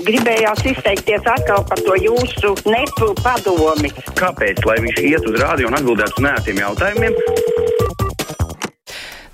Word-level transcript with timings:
Gribējās 0.00 0.62
izteikties 0.64 1.26
atkal 1.28 1.66
par 1.68 1.80
to 1.84 1.96
jūsu 2.00 2.54
nepu 2.64 3.12
padomi. 3.20 3.92
Kāpēc? 4.16 4.64
Lai 4.64 4.78
viņš 4.80 5.02
iet 5.04 5.28
uz 5.28 5.36
rādio 5.42 5.68
un 5.68 5.76
atbildētu 5.76 6.16
uz 6.16 6.24
nētiem 6.24 6.62
jautājumiem. 6.62 7.18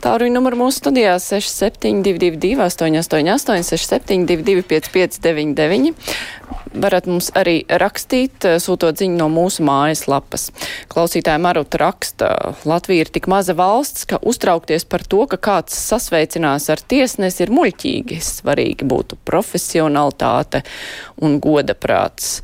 Tālruņa 0.03 0.35
numuru 0.35 0.59
mūsu 0.61 0.79
studijā 0.79 1.17
6722, 1.23 2.59
888, 2.63 3.65
672, 3.67 4.63
559, 4.71 5.95
varat 6.75 7.09
mums 7.11 7.31
arī 7.39 7.61
rakstīt, 7.69 8.47
sūtot 8.63 9.01
ziņu 9.01 9.19
no 9.21 9.29
mūsu 9.33 9.65
mājaslapas. 9.67 10.49
Klausītāja 10.93 11.41
Maruta 11.43 11.81
raksta, 11.83 12.31
Latvija 12.69 13.07
ir 13.07 13.13
tik 13.15 13.29
maza 13.31 13.57
valsts, 13.59 14.07
ka 14.09 14.21
uztraukties 14.23 14.87
par 14.89 15.05
to, 15.07 15.25
ka 15.31 15.41
kāds 15.49 15.77
sasveicinās 15.89 16.69
ar 16.73 16.83
tiesnesi 16.83 17.45
ir 17.47 17.55
muļķīgi. 17.55 18.21
Svarīgi 18.25 18.89
būtu 18.89 19.21
profesionalitāte 19.29 20.65
un 21.25 21.39
godaprāts. 21.43 22.39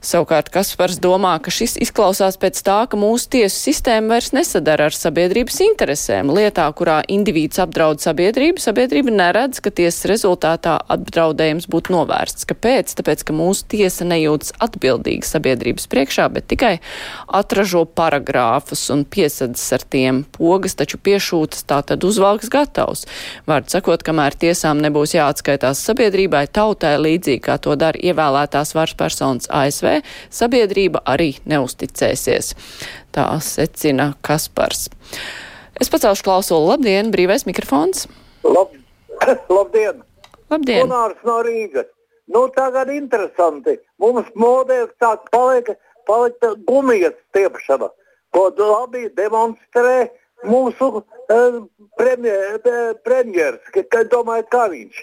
Savukārt 0.00 0.48
Kaspars 0.48 0.96
domā, 0.96 1.34
ka 1.44 1.52
šis 1.52 1.74
izklausās 1.84 2.38
pēc 2.40 2.62
tā, 2.64 2.78
ka 2.88 2.96
mūsu 2.96 3.26
tiesu 3.34 3.58
sistēma 3.66 4.14
vairs 4.14 4.30
nesadara 4.32 4.86
ar 4.88 4.94
sabiedrības 4.96 5.58
interesēm. 5.60 6.30
Lietā, 6.32 6.64
kurā 6.72 7.02
indivīds 7.04 7.60
apdraud 7.60 8.00
sabiedrību, 8.00 8.62
sabiedrība 8.64 9.12
neredz, 9.12 9.60
ka 9.60 9.68
tiesas 9.68 10.08
rezultātā 10.08 10.78
apdraudējums 10.94 11.68
būtu 11.68 11.92
novērsts. 11.92 12.48
Kāpēc? 12.48 12.94
Tāpēc, 12.96 13.26
ka 13.28 13.36
mūsu 13.36 13.66
tiesa 13.74 14.06
nejūtas 14.08 14.54
atbildīga 14.64 15.28
sabiedrības 15.28 15.84
priekšā, 15.92 16.30
bet 16.32 16.48
tikai 16.48 16.72
atražo 17.28 17.84
paragrāfus 17.84 18.86
un 18.96 19.04
piesadzas 19.04 19.66
ar 19.76 19.84
tiem 19.84 20.24
pogas, 20.32 20.78
taču 20.80 20.96
piešūtas 20.96 21.68
tā 21.68 21.82
tad 21.92 22.08
uzvalks 22.08 22.48
gatavs. 22.48 23.04
Vārds 23.44 23.76
sakot, 23.76 24.00
kamēr 24.08 24.32
tiesām 24.48 24.80
nebūs 24.80 25.12
jāatskaitās 25.18 25.84
sabiedrībai, 25.92 26.46
tautai 26.48 26.96
līdzīgi 27.04 27.44
kā 27.50 27.60
to 27.60 27.76
dara 27.76 28.00
ievēlētās 28.00 28.72
varas 28.80 28.96
personas 28.96 29.52
ASV 29.52 29.89
ASV, 29.90 30.04
sabiedrība 30.30 31.02
arī 31.08 31.34
neusticēsies. 31.48 32.54
Tā 33.14 33.26
secina 33.42 34.12
Kaspars. 34.22 34.88
Es 35.80 35.90
pacelšu 35.90 36.26
klausulu. 36.26 36.68
Labdien, 36.74 37.10
brīvais 37.10 37.46
mikrofons! 37.48 38.06
Lab, 38.44 38.74
labdien! 39.56 40.02
Labdien! 40.50 40.86
Gunārs 40.86 41.20
no 41.26 41.40
Rīgas. 41.46 41.88
Nu, 42.30 42.46
tagad 42.54 42.90
interesanti. 42.94 43.78
Mums 43.98 44.28
modē 44.38 44.84
sāk 45.02 45.26
paliek, 45.34 45.72
palikt 46.06 46.44
gumijas 46.68 47.16
stiepšana, 47.30 47.90
ko 48.34 48.46
labi 48.54 49.08
demonstrē 49.18 50.10
mūsu 50.46 51.00
uh, 51.00 51.58
premjer, 51.98 52.60
uh, 52.62 52.92
premjers, 53.04 53.60
ka, 53.74 53.82
ka 53.90 54.04
domāju, 54.12 54.46
kā 54.52 54.68
viņš. 54.70 55.02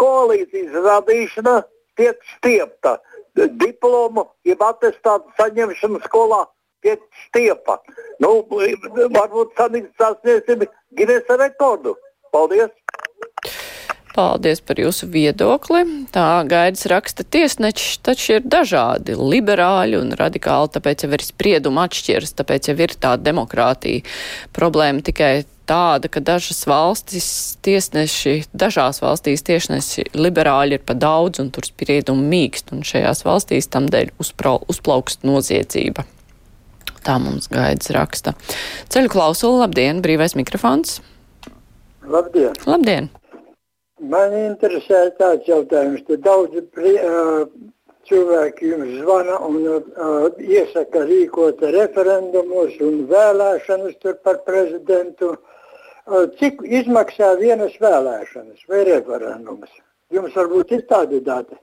Koalīcijas 0.00 0.76
radīšana 0.84 1.56
tiek 1.98 2.18
stiepta. 2.36 2.98
Diplomu, 3.36 4.26
jeb 4.44 4.60
atestātu 4.64 5.32
saņemšana 5.38 6.02
skolā 6.04 6.44
tiek 6.84 7.00
stiepa. 7.24 7.78
Nu, 8.20 8.42
varbūt 9.16 9.56
sasniegsim 9.56 10.66
Ginesa 10.98 11.38
rekordu. 11.40 11.96
Paldies! 12.32 12.72
Paldies 14.12 14.60
par 14.60 14.76
jūsu 14.76 15.06
viedokli. 15.08 15.80
Tā 16.12 16.44
gaidas 16.44 16.84
raksta 16.90 17.24
tiesneči, 17.24 17.94
taču 18.04 18.34
ir 18.36 18.44
dažādi 18.44 19.16
liberāļi 19.16 19.96
un 19.96 20.12
radikāli, 20.18 20.68
tāpēc 20.74 21.06
jau 21.06 21.10
ir 21.16 21.24
sprieduma 21.24 21.86
atšķiras, 21.88 22.34
tāpēc 22.36 22.68
jau 22.68 22.76
ir 22.84 22.92
tā 23.00 23.14
demokrātija. 23.16 24.04
Problēma 24.52 25.00
tikai 25.06 25.32
tāda, 25.68 26.08
ka 26.10 26.20
dažas 26.24 26.64
valstis 26.68 27.28
tiesneši, 27.64 28.48
dažās 28.52 29.00
valstīs 29.02 29.44
tiesneši 29.46 30.08
liberāļi 30.16 30.78
ir 30.78 30.84
pa 30.86 30.96
daudz 30.98 31.42
un 31.42 31.52
tur 31.54 31.66
spriedumi 31.66 32.26
mīkst, 32.32 32.72
un 32.74 32.84
šajās 32.86 33.24
valstīs 33.26 33.70
tam 33.72 33.88
dēļ 33.92 34.12
uzpra, 34.22 34.56
uzplaukst 34.72 35.26
noziedzība. 35.28 36.06
Tā 37.02 37.16
mums 37.18 37.48
gaidas 37.50 37.90
raksta. 37.94 38.36
Ceļu 38.92 39.10
klausula, 39.10 39.64
labdien, 39.64 40.02
brīvais 40.04 40.36
mikrofons. 40.38 41.00
Labdien! 42.06 42.54
Labdien! 42.66 43.10
Man 44.02 44.34
interesē 44.34 45.08
tāds 45.18 45.46
jautājums, 45.46 46.02
ka 46.06 46.18
daudzi 46.22 46.62
prie, 46.74 46.96
uh, 46.98 47.44
cilvēki 48.10 48.72
jums 48.72 48.96
zvana 48.98 49.38
un 49.46 49.60
uh, 49.62 50.26
iesaka 50.42 51.04
rīkot 51.06 51.62
referendumus 51.74 52.74
un 52.82 53.04
vēlēšanas 53.10 53.98
par 54.26 54.42
prezidentu. 54.46 55.36
Uh, 55.36 55.51
cik 56.38 56.62
izmaksā 56.80 57.34
vienas 57.40 57.74
vēlēšanas 57.82 58.64
vai 58.68 58.84
referendums? 58.88 59.70
Jums 60.12 60.34
varbūt 60.36 60.74
ir 60.76 60.86
tādi 60.88 61.20
dati. 61.24 61.56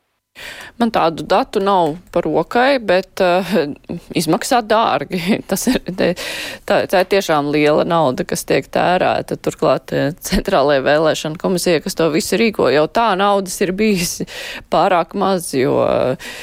Man 0.80 0.92
tādu 0.96 1.26
datu 1.28 1.60
nav 1.60 1.98
par 2.14 2.24
rokai, 2.24 2.80
bet 2.80 3.20
uh, 3.24 3.50
izmaksā 4.22 4.62
dārgi. 4.64 5.40
Tas 5.50 5.68
ir, 5.72 5.82
tā, 5.90 6.80
tā 6.88 7.04
ir 7.04 7.10
tiešām 7.16 7.52
liela 7.54 7.84
nauda, 7.88 8.24
kas 8.28 8.46
tiek 8.48 8.70
tērēta. 8.72 9.40
Turklāt 9.44 9.94
centrālajā 10.30 10.86
vēlēšana 10.88 11.42
komisija, 11.42 11.84
kas 11.84 12.00
to 12.00 12.10
visu 12.14 12.40
rīko, 12.40 12.70
jau 12.74 12.88
tā 12.88 13.12
naudas 13.20 13.60
ir 13.66 13.76
bijis 13.76 14.22
pārāk 14.74 15.18
maz, 15.20 15.52
jo 15.58 15.76
uh, 15.84 16.34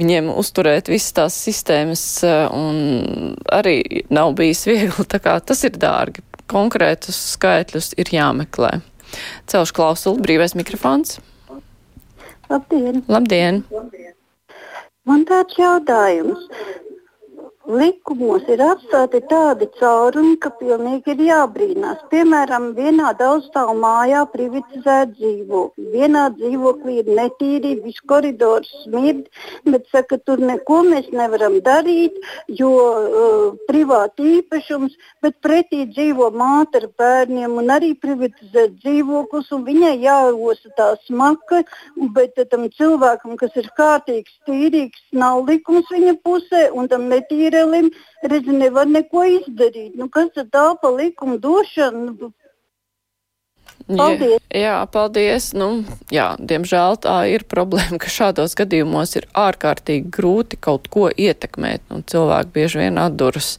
viņiem 0.00 0.30
uzturēt 0.32 0.88
visas 0.92 1.16
tās 1.18 1.36
sistēmas 1.48 2.04
uh, 2.24 2.46
un 2.54 3.34
arī 3.50 4.04
nav 4.12 4.36
bijis 4.38 4.64
viegli. 4.70 5.08
Tā 5.10 5.20
kā 5.22 5.40
tas 5.42 5.66
ir 5.66 5.74
dārgi. 5.80 6.24
Konkrētus 6.50 7.18
skaitļus 7.36 7.92
ir 8.00 8.10
jāmeklē. 8.14 8.80
Celšu 9.50 9.76
klausulu, 9.76 10.22
brīvais 10.24 10.56
mikrofons. 10.58 11.18
Labdien! 12.50 13.04
Labdien! 13.10 13.62
Man 15.06 15.22
tāds 15.28 15.54
jautājums 15.58 16.48
likumos 17.70 18.46
ir 18.50 18.60
atstāti 18.64 19.20
tādi 19.30 19.68
caurumi, 19.78 20.36
ka 20.42 20.50
pilnīgi 20.58 21.14
ir 21.14 21.20
jābrīnās. 21.28 22.00
Piemēram, 22.10 22.70
vienā 22.76 23.12
daudzstāvu 23.18 23.76
mājā 23.80 24.24
privatizēt 24.32 25.14
dzīvokli. 25.18 25.86
Vienā 25.94 26.24
dzīvoklī 26.36 26.96
ir 27.02 27.10
netīri, 27.18 27.76
viss 27.84 28.02
koridors 28.10 28.70
smird, 28.84 29.28
bet 29.68 29.86
saka, 29.94 30.18
tur 30.18 30.42
neko 30.42 30.80
mēs 30.88 31.10
nevaram 31.14 31.58
darīt, 31.66 32.18
jo 32.60 32.72
uh, 32.72 33.46
privāti 33.68 34.40
īpašums, 34.40 34.96
bet 35.22 35.38
pretī 35.44 35.84
dzīvo 35.92 36.30
māte 36.34 36.82
ar 36.82 36.88
bērniem 36.98 37.58
un 37.62 37.70
arī 37.76 37.92
privatizēt 38.00 38.78
dzīvoklis, 38.82 39.52
un 39.54 39.64
viņai 39.68 39.94
jāosa 40.02 40.74
tā 40.78 40.90
smaka, 41.06 41.62
bet 42.16 42.38
tam 42.50 42.66
cilvēkam, 42.74 43.36
kas 43.40 43.54
ir 43.60 43.70
kārtīgs, 43.78 44.34
tīrīgs, 44.48 45.06
nav 45.12 45.44
likums 45.46 45.90
viņa 45.92 46.16
pusē, 46.24 46.66
un 46.74 46.88
tam 46.90 47.08
netīri 47.10 47.59
Izraēlim, 47.60 47.90
redzi, 48.24 48.52
nevar 48.56 48.88
neko 48.88 49.24
izdarīt. 49.28 49.96
Nu, 49.98 50.08
kas 50.08 50.30
tad 50.34 50.50
tā 50.52 50.66
pa 50.80 50.90
likumu 50.90 51.38
došanu? 51.40 52.32
Paldies. 53.90 54.38
Jā, 54.52 54.60
jā, 54.60 54.76
paldies. 54.92 55.50
Nu, 55.56 55.84
jā, 56.12 56.34
diemžēl 56.38 57.00
tā 57.02 57.16
ir 57.32 57.44
problēma, 57.48 57.98
ka 58.00 58.12
šādos 58.12 58.54
gadījumos 58.58 59.16
ir 59.18 59.26
ārkārtīgi 59.34 60.12
grūti 60.14 60.60
kaut 60.60 60.88
ko 60.92 61.08
ietekmēt, 61.10 61.82
un 61.90 62.04
cilvēki 62.06 62.54
bieži 62.54 62.84
vien 62.84 63.00
atduras 63.02 63.56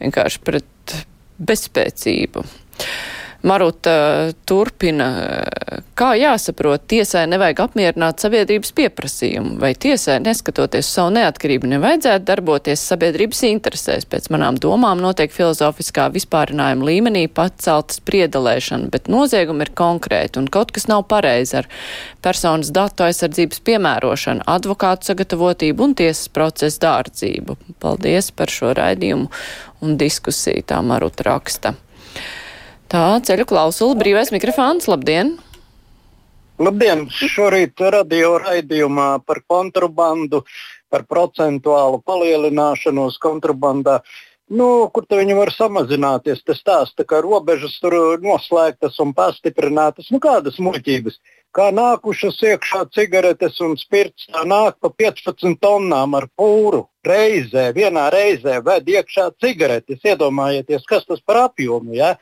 vienkārši 0.00 0.44
pret 0.44 0.96
bezspēcību. 1.38 2.44
Maruta 3.44 4.32
turpina, 4.48 5.06
kā 5.98 6.14
jāsaprot, 6.16 6.86
tiesai 6.88 7.26
nevajag 7.28 7.58
apmierināt 7.66 8.22
sabiedrības 8.24 8.70
pieprasījumu, 8.72 9.58
vai 9.60 9.74
tiesai, 9.76 10.16
neskatoties 10.24 10.88
savu 10.88 11.12
neatkarību, 11.18 11.68
nevajadzētu 11.74 12.24
darboties 12.30 12.86
sabiedrības 12.88 13.42
interesēs. 13.50 14.08
Pēc 14.08 14.30
manām 14.32 14.56
domām 14.56 15.02
notiek 15.04 15.34
filozofiskā 15.34 16.06
vispārinājuma 16.16 16.88
līmenī 16.88 17.26
pacelt 17.28 17.98
spriedalēšana, 17.98 18.88
bet 18.94 19.12
noziegumi 19.12 19.68
ir 19.68 19.74
konkrēti 19.76 20.40
un 20.40 20.48
kaut 20.48 20.72
kas 20.72 20.88
nav 20.88 21.04
pareizi 21.12 21.60
ar 21.60 21.68
personas 22.24 22.72
datu 22.72 23.04
aizsardzības 23.10 23.60
piemērošanu, 23.68 24.48
advokātu 24.56 25.12
sagatavotību 25.12 25.90
un 25.90 25.96
tiesas 26.00 26.32
procesu 26.32 26.80
dārdzību. 26.88 27.60
Paldies 27.84 28.32
par 28.32 28.48
šo 28.48 28.72
raidījumu 28.80 29.28
un 29.84 29.98
diskusiju, 30.00 30.64
tā 30.64 30.80
Maruta 30.80 31.28
raksta. 31.28 31.76
Tā, 32.94 33.16
ceļu 33.26 33.42
klausula, 33.50 33.96
brīvais 33.98 34.28
mikrofons, 34.30 34.84
labdien! 34.86 35.32
Labdien! 36.62 37.00
Šorīt 37.10 37.82
radio 37.90 38.36
raidījumā 38.38 39.08
par 39.26 39.40
kontrabandu, 39.50 40.44
par 40.94 41.02
procentuālu 41.10 41.98
palielināšanos 42.06 43.18
kontrabandā. 43.18 43.96
Nu, 44.46 44.68
kur 44.94 45.08
viņi 45.10 45.34
var 45.40 45.50
samazināties? 45.50 46.44
Tas 46.46 46.62
stāsta, 46.62 47.02
ka 47.02 47.18
robežas 47.26 47.74
tur 47.82 47.98
noslēgtas 48.22 49.02
un 49.02 49.10
pastiprinātas. 49.18 50.12
Nu, 50.14 50.22
kādas 50.22 50.62
muļķības? 50.62 51.18
Kā 51.54 51.72
nākušas 51.74 52.38
iekšā 52.46 52.86
cigaretes 52.94 53.58
un 53.66 53.74
spirts, 53.80 54.30
tā 54.30 54.46
nāk 54.46 54.78
pa 54.78 54.94
15 54.94 55.58
tonnām 55.58 56.14
ar 56.14 56.30
pūru 56.38 56.86
reizē, 57.02 57.72
vienā 57.74 58.06
reizē 58.14 58.60
ved 58.62 58.86
iekšā 58.86 59.32
cigaretes. 59.42 59.98
Iedomājieties, 60.06 60.86
kas 60.86 61.10
tas 61.10 61.26
par 61.26 61.48
apjomu. 61.48 61.98
Ja? 61.98 62.14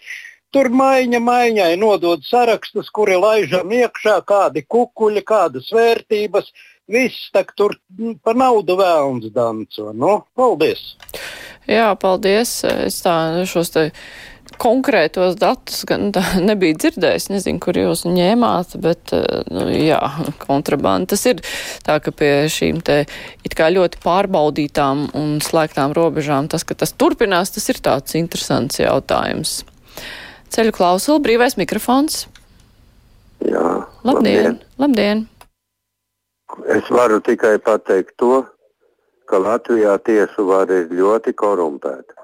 Tur 0.53 0.71
maiņa 0.73 1.21
maiņai 1.23 1.71
nodod 1.81 2.25
sarakstus, 2.27 2.91
kuri 2.95 3.17
laižam 3.21 3.73
iekšā, 3.73 4.21
kādi 4.29 4.65
kukuļi, 4.69 5.25
kādas 5.27 5.73
vērtības. 5.75 6.53
Viss 6.93 7.31
tak 7.33 7.55
tur 7.57 7.77
mm, 7.99 8.19
par 8.25 8.37
naudu 8.37 8.77
vēlams 8.81 9.31
danco. 9.33 9.93
Nu, 9.95 10.19
paldies! 10.37 10.93
Jā, 11.71 11.93
paldies. 11.97 12.59
Es 12.67 12.99
tā 13.05 13.15
šos 13.49 13.71
te 13.73 13.87
konkrētos 14.61 15.37
datus 15.41 15.85
gan 15.89 16.11
nebija 16.49 16.77
dzirdējis, 16.79 17.29
nezinu, 17.33 17.63
kur 17.63 17.79
jūs 17.79 18.05
ņēmāt, 18.09 18.77
bet, 18.83 19.15
eh, 19.17 19.43
nu, 19.53 19.67
jā, 19.73 20.01
kontrabanda. 20.43 21.13
Tas 21.15 21.25
ir 21.31 21.43
tā, 21.87 21.99
ka 22.03 22.15
pie 22.15 22.33
šīm 22.53 22.83
te 22.85 23.03
it 23.47 23.57
kā 23.59 23.71
ļoti 23.73 24.03
pārbaudītām 24.05 25.09
un 25.19 25.37
slēgtām 25.45 25.95
robežām 25.97 26.51
tas, 26.53 26.67
ka 26.67 26.77
tas 26.79 26.95
turpinās, 26.95 27.55
tas 27.55 27.71
ir 27.73 27.83
tāds 27.85 28.19
interesants 28.19 28.83
jautājums. 28.83 29.63
Ceļu 30.53 30.73
klausuli, 30.77 31.23
brīvais 31.25 31.57
mikrofons. 31.61 32.27
Jā, 33.43 33.69
labdien. 34.07 34.59
labdien! 34.79 35.27
Es 36.69 36.89
varu 36.93 37.19
tikai 37.25 37.57
pateikt 37.59 38.15
to, 38.21 38.43
ka 39.27 39.41
Latvijā 39.41 39.97
tiesu 40.05 40.45
vara 40.47 40.83
ir 40.85 40.93
ļoti 40.93 41.33
korumpēta 41.33 42.23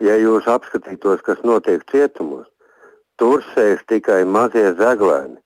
ja 0.00 0.16
jūs 0.20 0.46
apskatītos, 0.50 1.22
kas 1.24 1.40
notiek 1.46 1.84
cietumos, 1.90 2.46
tur 3.20 3.44
sēž 3.54 3.84
tikai 3.88 4.24
mazie 4.28 4.72
zaglēni. 4.78 5.38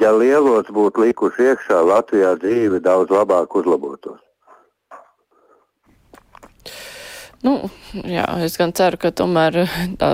Ja 0.00 0.12
lielos 0.14 0.70
būtu 0.70 1.02
likuši 1.02 1.50
iekšā, 1.50 1.80
Latvijā 1.82 2.36
dzīve 2.38 2.78
daudz 2.84 3.10
labāk 3.10 3.56
uzlabotos. 3.58 4.20
Nu, 7.42 7.56
jā, 8.04 8.26
es 8.44 8.54
gan 8.60 8.72
ceru, 8.76 9.00
ka 9.00 9.10
tomēr 9.16 9.64
tā, 9.98 10.10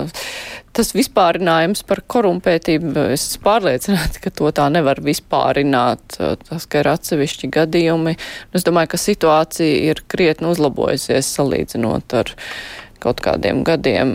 tas 0.76 0.92
vispārinājums 0.96 1.82
par 1.88 2.02
korumpētību, 2.12 2.92
es 3.14 3.24
pārliecināti, 3.42 4.20
ka 4.24 4.32
to 4.34 4.50
tā 4.56 4.68
nevar 4.72 5.00
vispārināt. 5.04 6.18
Tas, 6.18 6.66
ka 6.68 6.82
ir 6.82 6.90
atsevišķi 6.92 7.50
gadījumi, 7.56 8.16
es 8.56 8.66
domāju, 8.66 8.92
ka 8.94 9.00
situācija 9.00 9.90
ir 9.90 10.02
krietni 10.10 10.50
uzlabojusies 10.52 11.32
salīdzinot 11.38 12.16
ar 12.20 12.34
kaut 13.02 13.22
kādiem 13.24 13.62
gadiem, 13.66 14.12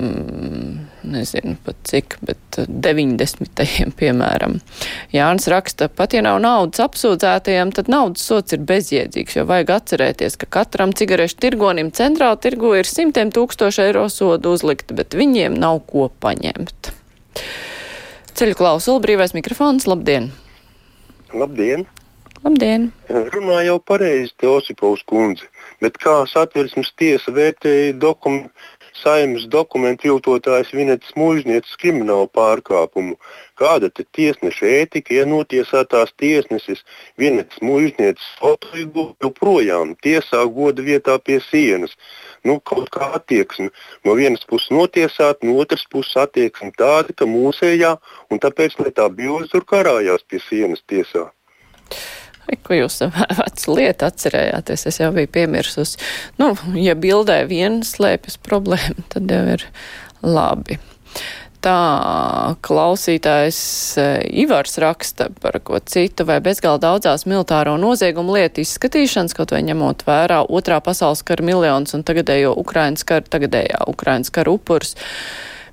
nezinu 1.03 1.55
pat 1.65 1.77
cik, 1.87 2.17
bet 2.25 2.59
90. 2.67 3.61
piemēram. 3.99 4.57
Jānis 5.13 5.47
raksta, 5.51 5.89
pat 5.89 6.15
ja 6.15 6.23
nav 6.25 6.39
naudas 6.43 6.83
apsūdzētajiem, 6.85 7.73
tad 7.77 7.91
naudas 7.91 8.25
sots 8.27 8.55
ir 8.55 8.63
bezjēdzīgs, 8.69 9.37
jo 9.39 9.45
vajag 9.49 9.73
atcerēties, 9.77 10.37
ka 10.41 10.49
katram 10.59 10.95
cigarešu 10.97 11.39
tirgonim 11.43 11.91
centrāla 11.95 12.39
tirgu 12.41 12.75
ir 12.79 12.89
simtiem 12.89 13.33
tūkstoši 13.33 13.85
eiro 13.87 14.07
sodu 14.11 14.55
uzlikt, 14.57 14.93
bet 14.97 15.17
viņiem 15.17 15.57
nav 15.57 15.83
ko 15.89 16.09
paņemt. 16.23 16.93
Ceļu 18.37 18.57
klausuli, 18.57 19.03
brīvais 19.03 19.35
mikrofons, 19.37 19.87
labdien! 19.89 20.31
Labdien! 21.35 21.87
Labdien! 22.41 22.89
Runā 23.07 23.59
jau 23.67 23.77
pareizi 23.85 24.31
Teosipovs 24.41 25.03
kundze, 25.05 25.45
bet 25.83 25.99
kā 26.01 26.23
satversmes 26.29 26.89
tiesa 26.97 27.33
vērtēja 27.35 27.93
dokumentu 28.01 28.49
saimnes 29.01 29.47
dokumentu 29.51 30.07
viltotājs 30.07 30.71
Vinetas 30.75 31.11
mūžnieces 31.17 31.77
kriminālu 31.81 32.29
pārkāpumu. 32.37 33.17
Kāda 33.59 33.89
tad 33.89 34.07
tiesneša 34.17 34.69
ētika, 34.81 35.15
ja 35.17 35.25
notiesātās 35.29 36.13
tiesnesis 36.21 36.85
Vinetas 37.21 37.61
mūžnieces 37.65 38.29
fotoigu 38.39 39.09
joprojām 39.23 39.95
tiesā 40.05 40.45
goda 40.55 40.85
vietā 40.85 41.17
pie 41.19 41.41
sienas? 41.49 41.97
Nu, 42.45 42.59
kaut 42.59 42.89
kā 42.93 43.11
attieksme. 43.17 43.69
No 44.05 44.15
vienas 44.17 44.45
puses 44.49 44.71
notiesāt, 44.73 45.43
no 45.45 45.59
otras 45.61 45.85
puses 45.91 46.17
attieksme 46.23 46.71
tāda, 46.77 47.13
ka 47.13 47.29
mūsējā, 47.29 47.97
un 48.31 48.41
tāpēc, 48.41 48.79
lai 48.81 48.95
tā 48.95 49.09
bilde 49.09 49.51
tur 49.51 49.67
karājās 49.75 50.25
pie 50.29 50.41
sienas 50.47 50.81
tiesā. 50.89 51.29
Ko 52.65 52.77
jūs 52.77 53.01
vecu 53.03 53.75
lietu 53.77 54.07
atcerējāties? 54.07 54.87
Es 54.89 55.01
jau 55.01 55.11
biju 55.15 55.29
piemirsus. 55.31 55.97
Nu, 56.41 56.53
ja 56.79 56.95
bildē 56.99 57.41
vien 57.49 57.81
slēpjas 57.85 58.39
problēma, 58.43 59.05
tad 59.13 59.31
jau 59.31 59.43
ir 59.55 59.67
labi. 60.25 60.79
Tā 61.61 61.77
klausītājs 62.65 63.57
eh, 64.01 64.23
Ivars 64.41 64.79
raksta 64.81 65.27
par 65.43 65.59
ko 65.61 65.77
citu 65.85 66.25
vai 66.25 66.39
bezgalā 66.41 66.79
daudzās 66.81 67.27
militāro 67.29 67.75
noziegumu 67.77 68.33
lietu 68.33 68.63
izskatīšanas, 68.63 69.35
kaut 69.37 69.53
vai 69.53 69.61
ņemot 69.67 70.01
vērā 70.07 70.39
otrā 70.49 70.79
pasaules 70.81 71.21
kara 71.27 71.45
miljonus 71.45 71.93
un 71.93 72.05
tagadējo 72.07 72.55
Ukrainas 72.57 73.05
kara, 73.05 73.21
tagadējā 73.29 73.85
Ukrainas 73.93 74.33
kara 74.33 74.55
upurs. 74.57 74.95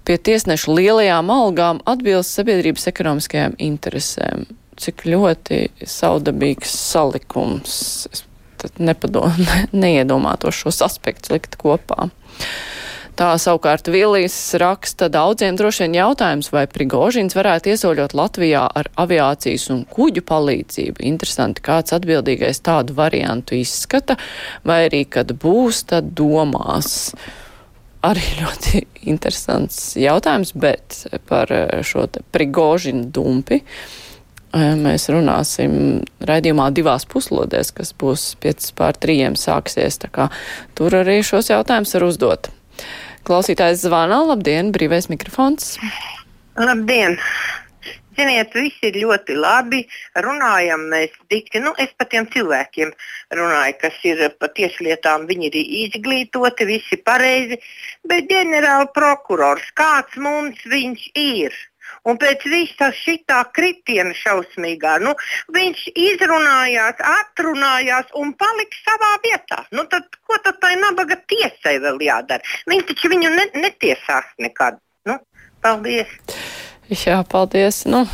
Pie 0.04 0.20
tiesnešu 0.20 0.76
lielajām 0.76 1.32
algām 1.32 1.80
atbilst 1.88 2.36
sabiedrības 2.36 2.84
ekonomiskajām 2.92 3.56
interesēm 3.56 4.44
cik 4.82 5.04
ļoti 5.08 5.60
saudabīgs 5.86 6.72
salikums. 6.92 7.76
Es 8.12 8.24
nepadom, 8.82 9.34
ne, 9.46 9.60
neiedomātos 9.72 10.64
šos 10.64 10.82
aspektus 10.86 11.34
likt 11.34 11.58
kopā. 11.60 12.08
Tā 13.18 13.32
savukārt 13.42 13.88
Vilijas 13.90 14.36
raksta 14.62 15.08
daudziem 15.10 15.56
droši 15.58 15.84
vien 15.84 15.96
jautājums, 15.96 16.52
vai 16.54 16.68
Prigožins 16.70 17.34
varētu 17.34 17.72
iesoļot 17.72 18.14
Latvijā 18.14 18.60
ar 18.78 18.90
aviācijas 18.94 19.64
un 19.74 19.80
kuģu 19.90 20.22
palīdzību. 20.28 21.02
Interesanti, 21.10 21.64
kāds 21.66 21.96
atbildīgais 21.96 22.62
tādu 22.62 22.94
variantu 22.94 23.58
izskata, 23.58 24.14
vai 24.62 24.84
arī, 24.86 25.02
kad 25.10 25.34
būs, 25.34 25.82
tad 25.90 26.14
domās. 26.14 27.10
Arī 28.06 28.22
ļoti 28.44 28.84
interesants 29.10 29.96
jautājums, 29.98 30.54
bet 30.54 31.02
par 31.26 31.50
šo 31.82 32.06
Prigožinu 32.30 33.10
dumpi. 33.10 33.64
Uh, 33.64 34.07
Mēs 34.56 35.10
runāsim 35.12 35.72
raidījumā 36.24 36.70
divās 36.72 37.04
puslodēs, 37.04 37.72
kas 37.76 37.92
būs 37.92 38.30
5 38.40 38.70
pār 38.78 38.96
3 38.96 39.36
sāksies. 39.36 40.00
Tur 40.78 40.96
arī 40.96 41.20
šos 41.20 41.50
jautājumus 41.52 41.94
var 41.98 42.06
uzdot. 42.08 42.50
Klausītājs 43.28 43.84
zvana, 43.84 44.22
labdien, 44.24 44.72
brīvais 44.72 45.10
mikrofons. 45.12 45.76
Labdien! 46.56 47.18
Ziniet, 48.18 48.50
viss 48.56 48.82
ir 48.82 48.96
ļoti 48.98 49.36
labi. 49.38 49.84
Runājam 50.24 50.88
mēs 50.90 51.12
dikti, 51.30 51.60
nu 51.62 51.70
es 51.78 51.92
par 51.94 52.08
tiem 52.10 52.26
cilvēkiem 52.32 52.90
runāju, 53.38 53.76
kas 53.84 54.00
ir 54.08 54.24
par 54.40 54.50
tieslietām, 54.56 55.28
viņi 55.28 55.52
ir 55.52 55.58
izglītoti, 55.84 56.66
visi 56.66 56.98
pareizi, 56.98 57.60
bet 58.08 58.26
ģenerāla 58.32 58.88
prokurors, 58.96 59.68
kāds 59.78 60.18
mums 60.18 60.64
viņš 60.66 61.04
ir? 61.14 61.54
Un 62.08 62.18
pēc 62.20 62.44
visa 62.48 62.90
šitā 62.94 63.40
kritiena 63.54 64.14
šausmīgā, 64.16 64.98
nu, 65.04 65.14
viņš 65.54 65.84
izrunājās, 65.92 67.00
atrunājās 67.14 68.12
un 68.18 68.32
palika 68.38 68.82
savā 68.84 69.12
vietā. 69.24 69.62
Nu, 69.74 69.84
tad, 69.90 70.06
ko 70.28 70.38
tad 70.44 70.60
tai 70.62 70.74
nabaga 70.80 71.18
tiesai 71.30 71.78
vēl 71.84 72.00
jādara? 72.08 72.56
Viņš 72.70 72.86
taču 72.92 73.12
viņu 73.12 73.34
ne, 73.34 73.48
netiesās 73.66 74.30
nekad. 74.42 74.80
Nu, 75.08 75.18
paldies! 75.64 76.16
Jā, 76.88 77.18
paldies. 77.28 77.82
Nu, 77.84 78.06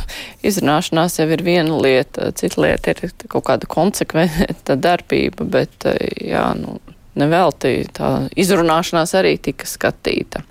izrunāšanās 0.43 1.21
jau 1.21 1.29
ir 1.31 1.43
viena 1.45 1.77
lieta, 1.79 2.33
cita 2.35 2.59
lieta 2.59 2.91
ir 2.91 3.13
kaut 3.31 3.45
kāda 3.47 3.69
konsekventa 3.71 4.75
darbība, 4.75 5.47
bet 5.47 5.87
jā, 6.19 6.49
nu, 6.59 6.75
nevelti 7.15 7.85
tā 7.95 8.11
izrunāšanās 8.35 9.15
arī 9.15 9.37
tika 9.39 9.67
skatīta. 9.69 10.43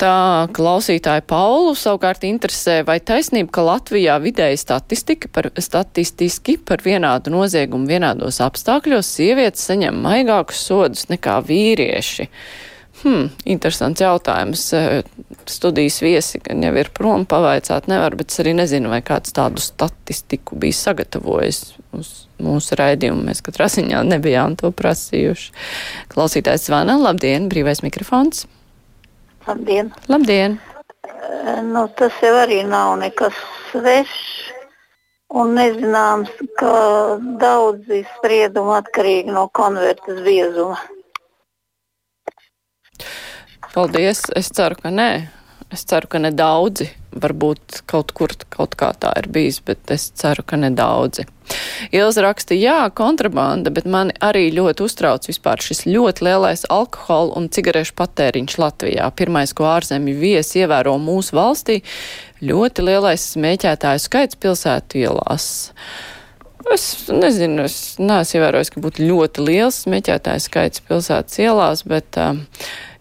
Tā 0.00 0.48
klausītāja 0.56 1.22
Paulu 1.28 1.74
savukārt 1.78 2.24
interesē, 2.26 2.80
vai 2.86 2.98
taisnība, 3.04 3.50
ka 3.54 3.64
Latvijā 3.66 4.16
vidēji 4.22 4.58
statistika 4.60 5.28
par, 5.32 5.50
statistiski 5.60 6.56
par 6.58 6.82
vienādu 6.84 7.32
noziegumu 7.34 7.86
vienādos 7.90 8.40
apstākļos 8.42 9.12
sievietes 9.18 9.68
saņem 9.68 10.00
maigākus 10.02 10.64
sodus 10.66 11.08
nekā 11.12 11.38
vīrieši. 11.46 12.28
Hmm, 13.02 13.30
interesants 13.48 14.02
jautājums. 14.02 14.64
Studijas 15.50 15.98
viesi 16.04 16.38
gan 16.44 16.62
jau 16.62 16.72
ir 16.78 16.90
prom 16.94 17.24
pavaicāt 17.26 17.88
nevar, 17.90 18.14
bet 18.18 18.30
es 18.30 18.42
arī 18.42 18.52
nezinu, 18.54 18.92
vai 18.92 19.00
kāds 19.06 19.34
tādu 19.34 19.62
statistiku 19.62 20.58
bija 20.62 20.76
sagatavojis 20.78 21.62
uz 21.98 22.12
mūsu 22.42 22.78
raidījumu. 22.78 23.24
Mēs 23.26 23.42
katrā 23.44 23.66
ziņā 23.72 24.04
nebijām 24.06 24.54
to 24.60 24.70
prasījuši. 24.76 25.50
Klausītājs 26.14 26.68
zvana, 26.68 26.98
labdien, 27.02 27.50
brīvais 27.50 27.82
mikrofons. 27.82 28.46
Labdien! 29.46 29.90
Labdien. 30.08 30.58
Nu, 31.72 31.86
tas 31.98 32.16
jau 32.22 32.32
arī 32.42 32.62
nav 32.68 32.94
nekas 33.00 33.36
svešs. 33.70 34.30
Un 35.32 35.54
nezināms, 35.56 36.32
ka 36.60 36.72
daudzi 37.40 38.02
spriedumi 38.18 38.74
atkarīgi 38.76 39.32
no 39.32 39.46
konvertas 39.56 40.20
biezuma. 40.26 40.76
Paldies! 43.72 44.26
Es 44.36 44.52
ceru, 44.52 44.76
ka 44.82 44.92
nē. 44.92 45.12
Es 45.72 45.86
ceru, 45.88 46.10
ka 46.12 46.20
ne 46.20 46.34
daudzi 46.36 46.90
varbūt 47.12 47.82
kaut 47.90 48.12
kur 48.16 48.32
kaut 48.52 48.76
kā 48.78 48.92
tā 48.98 49.12
ir 49.20 49.28
bijis, 49.32 49.60
bet 49.64 49.90
es 49.94 50.10
ceru, 50.18 50.44
ka 50.46 50.58
nedaudzi. 50.60 51.26
Ilza 51.92 52.22
raksta, 52.24 52.56
jā, 52.56 52.86
kontrabanda, 52.96 53.72
bet 53.74 53.88
mani 53.90 54.14
arī 54.24 54.46
ļoti 54.54 54.86
uztrauc 54.86 55.26
vispār 55.28 55.60
šis 55.64 55.84
ļoti 55.88 56.24
lielais 56.28 56.64
alkohola 56.72 57.36
un 57.38 57.50
cigarešu 57.52 57.96
patēriņš 57.98 58.56
Latvijā. 58.62 59.10
Pirmais, 59.18 59.52
ko 59.56 59.68
ārzemju 59.72 60.14
viesi 60.20 60.62
ievēro 60.62 60.94
mūsu 61.02 61.36
valstī, 61.36 61.80
ļoti 62.42 62.86
lielais 62.86 63.26
smēķētāju 63.34 64.06
skaits 64.06 64.38
pilsētu 64.40 65.02
ielās. 65.02 65.50
Es 66.72 66.86
nezinu, 67.10 67.66
es 67.66 67.98
neesmu 67.98 68.38
ievērojis, 68.38 68.70
ka 68.72 68.80
būtu 68.84 69.04
ļoti 69.08 69.44
liels 69.48 69.82
smēķētāju 69.82 70.44
skaits 70.44 70.84
pilsētas 70.86 71.40
ielās, 71.42 71.82
bet 71.90 72.16
uh, 72.22 72.38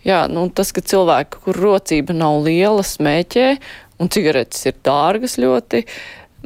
jā, 0.08 0.24
nu, 0.32 0.48
tas, 0.50 0.74
ka 0.74 0.82
cilvēki, 0.82 1.44
kur 1.46 1.60
rocība 1.68 2.16
nav 2.18 2.42
liela, 2.48 2.84
smēķē 2.86 3.48
un 4.02 4.10
cigaretes 4.12 4.66
ir 4.70 4.78
dārgas 4.86 5.38
ļoti, 5.42 5.84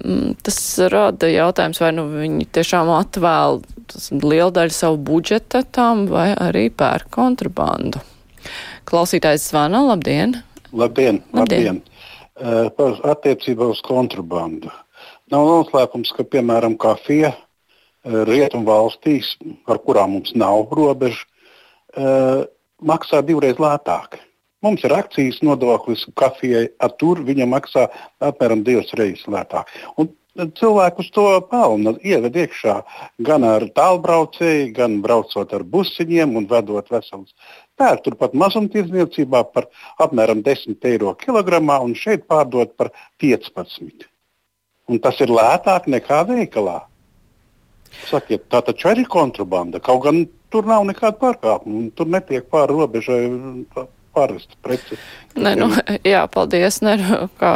mm, 0.03 0.35
tas 0.43 0.59
rada 0.91 1.29
jautājums, 1.31 1.81
vai 1.83 1.91
nu 1.95 2.07
viņi 2.11 2.49
tiešām 2.55 2.91
atvēl 2.97 3.61
lielu 4.23 4.51
daļu 4.55 4.75
savu 4.75 4.99
budžeta 5.09 5.63
tam, 5.75 6.05
vai 6.11 6.31
arī 6.33 6.67
pērk 6.69 7.09
kontrabandu. 7.15 8.03
Klausītājs 8.85 9.49
zvana, 9.49 9.81
labdien! 9.87 10.39
Labdien! 10.75 11.23
Labdien. 11.33 11.81
labdien. 11.81 11.83
Uh, 12.35 12.67
par 12.75 12.99
attiecībā 13.15 13.69
uz 13.71 13.79
kontrabandu. 13.85 14.67
Nav 15.31 15.45
noslēpums, 15.47 16.11
ka, 16.13 16.25
piemēram, 16.27 16.75
kafija 16.77 17.31
uh, 17.31 18.17
rietumu 18.27 18.67
valstīs, 18.67 19.31
ar 19.71 19.79
kurām 19.85 20.17
mums 20.17 20.35
nav 20.35 20.73
robežu, 20.75 21.23
uh, 21.95 22.43
maksā 22.83 23.23
divreiz 23.25 23.61
lētāk. 23.61 24.19
Mums 24.65 24.83
ir 24.87 24.93
akcijas 24.95 25.41
nodoklis 25.45 26.07
kafijai, 26.17 26.67
tur 26.99 27.19
viņa 27.25 27.45
maksā 27.49 27.85
apmēram 28.23 28.63
divas 28.65 28.93
reizes 28.97 29.27
lētāk. 29.29 29.69
Un 30.01 30.09
cilvēku 30.35 31.03
uz 31.03 31.11
to 31.15 31.25
pelnu 31.51 31.95
ieved 32.03 32.35
iekšā 32.35 32.79
gan 33.27 33.45
ar 33.47 33.67
tālbraucēju, 33.77 34.71
gan 34.75 34.97
braucot 35.03 35.53
ar 35.53 35.63
busiņiem 35.63 36.35
un 36.39 36.47
vedot 36.49 36.89
veselus. 36.91 37.35
Pērk 37.79 38.03
turpat 38.07 38.33
mazumtirdzniecībā 38.33 39.43
par 39.53 39.69
apmēram 40.01 40.43
10 40.43 40.89
eiro 40.91 41.13
kilogramā 41.21 41.79
un 41.83 41.95
šeit 41.95 42.27
pārdot 42.27 42.75
par 42.79 42.91
15. 43.23 44.09
Un 44.89 45.01
tas 45.01 45.19
ir 45.21 45.31
lētāk 45.33 45.87
nekā 45.91 46.23
veikalā. 46.29 46.81
Sakiet, 48.09 48.49
tā 48.51 48.59
taču 48.65 48.89
arī 48.91 49.05
ir 49.05 49.11
kontrabanda. 49.11 49.79
Kaut 49.79 50.03
gan 50.03 50.25
tur 50.51 50.67
nav 50.67 50.83
nekāda 50.87 51.17
pārkāpuma. 51.21 51.87
Tur 51.95 52.09
netiek 52.11 52.49
pāri 52.51 52.75
robežai 52.75 53.21
pārvest 54.15 54.57
preci. 54.65 54.99
Nē, 55.35 55.55
nu, 55.59 55.69
jā, 56.15 56.25
paldies. 56.31 56.81
Nē, 56.85 56.97
nu, 57.01 57.21
kā, 57.39 57.55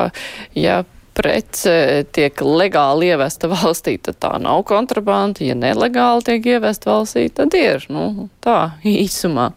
ja 0.58 0.84
prece 1.20 2.06
tiek 2.16 2.42
legāli 2.44 3.10
ievesta 3.12 3.50
valstī, 3.51 3.98
tad 4.01 4.20
tā 4.24 4.32
nav 4.42 4.63
kontrabanda. 4.70 5.44
Ja 5.44 5.56
nelegāli 5.58 6.25
tiek 6.28 6.48
ievesta 6.56 6.94
valstī, 6.94 7.28
tad 7.36 7.56
ir. 7.58 7.84
Nu, 7.92 8.30
tā 8.44 8.75
īsumā. 8.88 9.50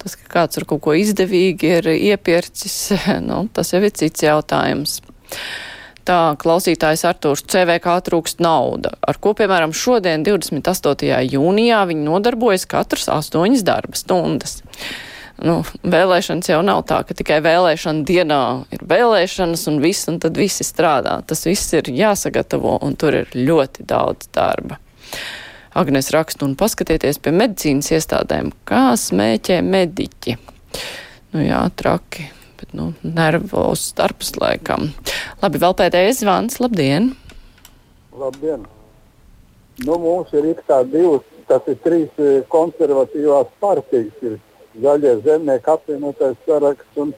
Tas, 0.00 0.14
ka 0.20 0.30
kāds 0.38 0.60
ar 0.60 0.68
kaut 0.70 0.84
ko 0.86 0.94
izdevīgi 0.98 1.74
ir 1.80 1.90
iepircis, 1.96 2.78
nu, 3.30 3.42
tas 3.54 3.74
jau 3.74 3.82
ir 3.82 3.94
cits 3.96 4.26
jautājums. 4.26 5.00
Tā 6.06 6.18
klausītājs 6.40 7.04
Artūrs 7.06 7.44
CVK 7.50 7.98
trūkst 8.06 8.40
nauda, 8.42 8.94
ar 9.06 9.18
ko, 9.22 9.34
piemēram, 9.36 9.74
šodien, 9.76 10.24
28. 10.26 11.10
jūnijā, 11.28 11.82
viņi 11.90 12.06
nodarbojas 12.06 12.64
katrs 12.70 13.10
astoņas 13.12 13.66
darba 13.66 14.00
stundas. 14.00 14.58
Nu, 15.40 15.60
vēlēšanas 15.80 16.50
jau 16.50 16.60
nav 16.66 16.82
tā, 16.88 17.00
ka 17.08 17.16
tikai 17.16 17.38
vēlēšana 17.44 18.04
dienā 18.08 18.40
ir 18.76 18.82
vēlēšanas 18.88 19.66
un 19.72 19.78
viss, 19.80 20.08
un 20.12 20.18
tad 20.20 20.36
visi 20.36 20.66
strādā. 20.66 21.20
Tas 21.26 21.46
viss 21.48 21.72
ir 21.76 21.88
jāsagatavo, 21.88 22.76
un 22.84 22.96
tur 23.00 23.22
ir 23.22 23.32
ļoti 23.36 23.86
daudz 23.88 24.28
darba. 24.36 24.80
Agnes 25.80 26.10
rakstu 26.12 26.44
un 26.48 26.58
paskatieties 26.60 27.22
pie 27.22 27.32
medicīnas 27.32 27.92
iestādēm, 27.94 28.50
kā 28.68 28.90
smēķē 28.98 29.62
mediķi. 29.64 30.36
Nu 31.32 31.46
jā, 31.46 31.62
traki 31.78 32.26
bet, 32.60 32.72
nu, 32.72 32.92
nervos 33.02 33.88
starpus 33.90 34.34
laikam. 34.40 34.90
Labi, 35.42 35.60
vēl 35.62 35.74
pēdējais 35.78 36.22
zvans. 36.22 36.60
Labdien! 36.60 37.14
Labdien! 38.16 38.66
Nu, 39.86 39.96
mums 39.96 40.32
ir 40.36 40.50
it 40.52 40.60
kā 40.68 40.82
divas, 40.84 41.24
tas 41.48 41.64
ir 41.70 41.78
trīs 41.84 42.20
eh, 42.20 42.42
konservatīvās 42.52 43.48
partijas. 43.62 44.12
Ir 44.20 44.36
zaļie 44.84 45.14
zemnieki 45.24 45.72
apvienotais 45.74 46.36
saraksts 46.46 47.00
un, 47.04 47.14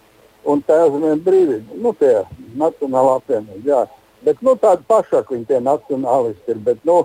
un 0.49 0.63
tēvzemē 0.69 1.17
brīvība. 1.27 1.81
Nu, 1.83 1.95
tie 1.99 2.15
nacionālā 2.61 3.19
apvienība, 3.21 3.65
jā. 3.67 3.83
Bet, 4.23 4.41
nu, 4.47 4.55
tādi 4.63 4.87
pašāk 4.91 5.33
viņi 5.35 5.49
tie 5.51 5.61
nacionālisti 5.63 6.55
ir, 6.55 6.63
bet, 6.67 6.83
nu, 6.89 7.03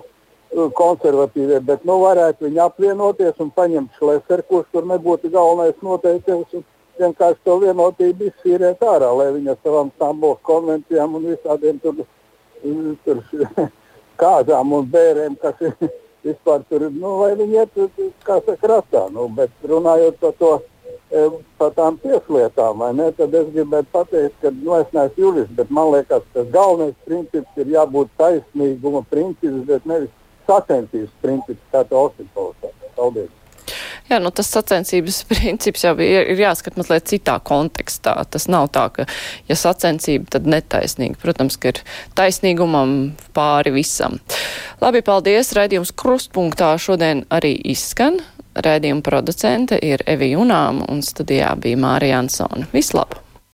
konservatīvie, 0.78 1.60
bet, 1.66 1.84
nu, 1.88 1.98
varētu 2.04 2.46
viņi 2.46 2.64
apvienoties 2.64 3.40
un 3.42 3.52
paņemt 3.54 3.96
šleseru, 3.98 4.46
kurš 4.48 4.68
tur 4.72 4.86
nebūtu 4.88 5.30
galvenais 5.34 5.78
noteikums. 5.84 6.54
Un, 6.56 6.66
vienkārši 6.98 7.40
to 7.46 7.56
vienotību 7.62 8.28
izsīrēt 8.28 8.82
ārā, 8.82 9.10
lai 9.20 9.30
viņi 9.36 9.52
ar 9.52 9.58
savām 9.62 9.90
Stambulas 9.94 10.40
konvencijām 10.46 11.16
un 11.18 11.26
visādiem 11.30 11.80
tur, 11.82 12.02
tur 13.06 13.22
kāzām 14.22 14.74
un 14.78 14.88
bērēm, 14.92 15.38
kas 15.42 15.60
ir 15.62 15.76
vispār 16.26 16.64
tur, 16.68 16.88
nu, 16.94 17.14
lai 17.22 17.34
viņi 17.38 17.60
iet, 17.60 17.78
kā 18.26 18.40
saka, 18.40 18.58
krastā. 18.62 19.06
Nu, 19.14 19.28
bet 19.34 19.50
runājot 19.70 20.18
par 20.22 20.34
to, 20.40 20.52
e, 21.10 21.24
par 21.60 21.74
tām 21.78 21.98
tieslietām, 22.02 22.84
ne, 22.98 23.10
tad 23.18 23.34
es 23.34 23.50
gribētu 23.54 23.92
pateikt, 23.94 24.38
ka, 24.42 24.52
nu, 24.54 24.76
es 24.80 24.94
neesmu 24.96 25.24
jurists, 25.24 25.56
bet 25.58 25.70
man 25.70 25.92
liekas, 25.94 26.26
tas 26.34 26.52
galvenais 26.54 26.96
princips 27.08 27.62
ir 27.62 27.74
jābūt 27.76 28.14
taisnīguma 28.20 29.04
princips, 29.10 29.64
bet 29.70 29.86
nevis 29.86 30.14
sacensības 30.48 31.12
princips, 31.24 31.66
kā 31.72 31.84
to 31.88 32.06
Ostipovs 32.08 32.56
saka. 32.62 32.94
Paldies! 32.96 33.34
Jā, 34.08 34.18
nu 34.24 34.32
tas 34.32 34.48
sacensības 34.48 35.20
princips 35.30 35.84
jau 35.84 35.94
ir, 36.04 36.30
ir 36.32 36.40
jāskat 36.40 36.78
mazliet 36.80 37.08
citā 37.10 37.36
kontekstā. 37.44 38.16
Tas 38.32 38.48
nav 38.50 38.70
tā, 38.74 38.86
ka, 38.94 39.08
ja 39.50 39.58
sacensība, 39.58 40.30
tad 40.36 40.48
netaisnīga. 40.48 41.20
Protams, 41.22 41.58
ka 41.60 41.74
ir 41.74 41.82
taisnīgumam 42.18 42.96
pāri 43.36 43.74
visam. 43.76 44.18
Labi, 44.82 45.04
paldies. 45.04 45.52
Raidījums 45.58 45.94
krustpunktā 45.98 46.74
šodien 46.80 47.26
arī 47.34 47.54
izskan. 47.68 48.20
Raidījuma 48.58 49.04
producente 49.06 49.78
ir 49.84 50.02
Evi 50.08 50.32
Junām 50.32 50.82
un 50.88 51.04
studijā 51.06 51.54
bija 51.60 51.78
Mārija 51.78 52.24
Ansona. 52.24 52.66
Vislabāk! 52.74 53.27